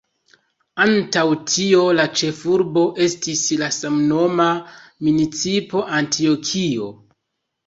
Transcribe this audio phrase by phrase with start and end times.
[0.85, 4.49] Antaŭ tio, la ĉefurbo estis la samnoma
[5.11, 6.91] municipo Antjokio.